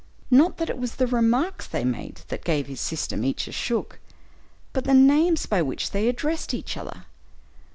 Not 0.31 0.57
that 0.57 0.67
it 0.71 0.79
was 0.79 0.95
the 0.95 1.05
remarks 1.05 1.67
they 1.67 1.83
made 1.85 2.21
that 2.29 2.43
gave 2.43 2.65
his 2.65 2.81
system 2.81 3.23
each 3.23 3.47
a 3.47 3.51
shook, 3.51 3.99
but 4.73 4.83
the 4.85 4.95
names 4.95 5.45
by 5.45 5.61
which 5.61 5.91
they 5.91 6.07
addressed 6.07 6.55
each 6.55 6.75
other. 6.75 7.05